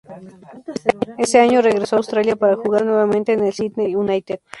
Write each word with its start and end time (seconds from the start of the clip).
Ese 1.19 1.39
año 1.39 1.61
regresó 1.61 1.95
a 1.95 1.97
Australia 1.99 2.35
para 2.35 2.55
jugar 2.55 2.83
nuevamente 2.87 3.33
en 3.33 3.43
el 3.45 3.53
Sydney 3.53 3.95
United. 3.95 4.39